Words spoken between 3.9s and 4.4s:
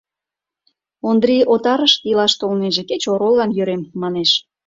манеш.